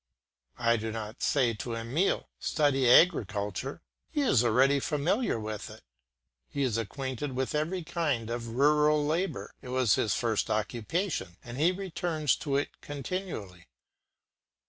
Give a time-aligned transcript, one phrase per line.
[0.57, 5.83] I do not say to Emile, "Study agriculture," he is already familiar with it.
[6.49, 11.59] He is acquainted with every kind of rural labour, it was his first occupation, and
[11.59, 13.67] he returns to it continually.